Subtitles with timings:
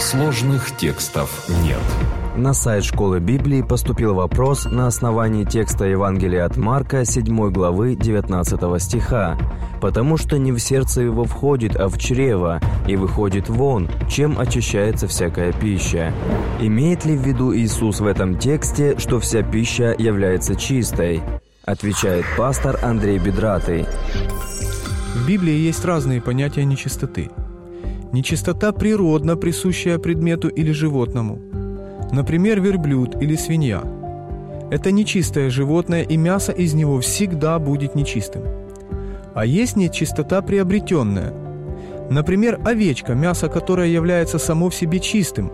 [0.00, 1.78] Сложных текстов нет.
[2.34, 8.82] На сайт Школы Библии поступил вопрос на основании текста Евангелия от Марка 7 главы 19
[8.82, 9.36] стиха.
[9.78, 15.06] «Потому что не в сердце его входит, а в чрево, и выходит вон, чем очищается
[15.06, 16.14] всякая пища».
[16.60, 21.20] Имеет ли в виду Иисус в этом тексте, что вся пища является чистой?
[21.66, 23.84] Отвечает пастор Андрей Бедратый.
[25.14, 27.30] В Библии есть разные понятия нечистоты.
[28.12, 31.38] Нечистота природно присущая предмету или животному.
[32.12, 33.82] Например, верблюд или свинья.
[34.70, 38.42] Это нечистое животное, и мясо из него всегда будет нечистым.
[39.34, 41.32] А есть нечистота приобретенная.
[42.10, 45.52] Например, овечка, мясо которое является само в себе чистым.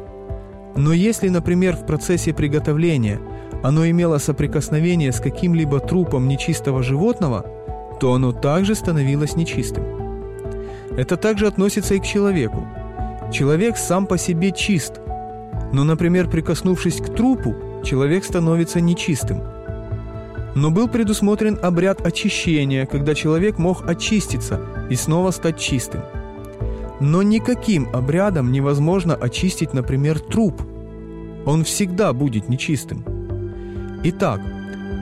[0.74, 3.20] Но если, например, в процессе приготовления
[3.62, 7.44] оно имело соприкосновение с каким-либо трупом нечистого животного,
[8.00, 10.05] то оно также становилось нечистым.
[10.96, 12.66] Это также относится и к человеку.
[13.32, 15.00] Человек сам по себе чист,
[15.72, 19.42] но, например, прикоснувшись к трупу, человек становится нечистым.
[20.54, 26.00] Но был предусмотрен обряд очищения, когда человек мог очиститься и снова стать чистым.
[26.98, 30.62] Но никаким обрядом невозможно очистить, например, труп.
[31.44, 33.04] Он всегда будет нечистым.
[34.02, 34.40] Итак,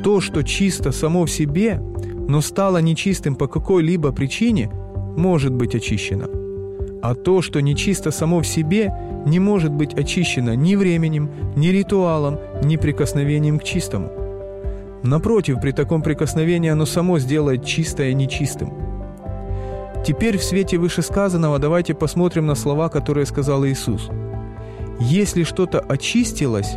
[0.03, 1.81] то, что чисто само в себе,
[2.27, 4.73] но стало нечистым по какой-либо причине–
[5.17, 6.29] может быть очищено.
[7.03, 8.93] А то, что нечисто само в себе,
[9.27, 14.11] не может быть очищено ни временем, ни ритуалом, ни прикосновением к чистому.
[15.03, 18.73] Напротив, при таком прикосновении оно само сделает чистое нечистым.
[20.07, 24.11] Теперь в свете вышесказанного давайте посмотрим на слова, которые сказал Иисус.
[25.01, 26.77] Если что-то очистилось,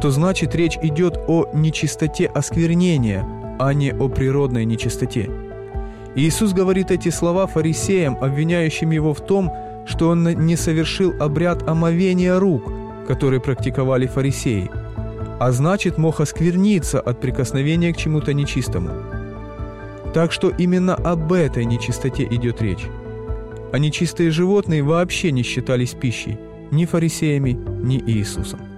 [0.00, 3.26] то значит речь идет о нечистоте осквернения,
[3.58, 5.28] а не о природной нечистоте.
[6.18, 9.52] Иисус говорит эти слова фарисеям, обвиняющим его в том,
[9.86, 12.64] что он не совершил обряд омовения рук,
[13.06, 14.68] который практиковали фарисеи,
[15.38, 18.90] а значит мог оскверниться от прикосновения к чему-то нечистому.
[20.12, 22.86] Так что именно об этой нечистоте идет речь.
[23.72, 26.36] А нечистые животные вообще не считались пищей
[26.72, 28.77] ни фарисеями, ни Иисусом.